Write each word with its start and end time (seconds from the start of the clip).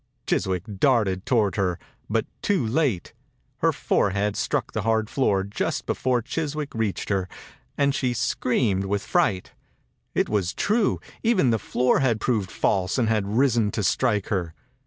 Chiswick 0.25 0.63
darted 0.79 1.27
toward 1.27 1.57
her, 1.57 1.77
but 2.09 2.25
too 2.41 2.65
late. 2.65 3.13
Her 3.57 3.71
forehead 3.71 4.35
struck 4.35 4.71
the 4.73 4.81
hard 4.81 5.11
floor 5.11 5.43
just 5.43 5.85
before 5.85 6.23
Chiswick 6.23 6.73
reached 6.73 7.09
her, 7.09 7.29
and 7.77 7.93
she 7.93 8.15
screamed 8.15 8.85
with 8.85 9.03
fright. 9.05 9.51
It 10.15 10.27
was 10.27 10.55
true!, 10.55 10.99
Even 11.21 11.51
the 11.51 11.59
floor 11.59 11.99
had 11.99 12.19
proved 12.19 12.49
false 12.49 12.97
and 12.97 13.09
had 13.09 13.27
risen 13.37 13.69
to 13.73 13.83
strike 13.83 14.29
her. 14.29 14.55